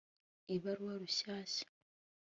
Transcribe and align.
Ibaruwa 0.55 0.93
Rushyashya 1.01 1.67